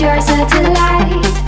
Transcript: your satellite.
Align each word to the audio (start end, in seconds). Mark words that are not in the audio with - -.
your 0.00 0.20
satellite. 0.20 1.47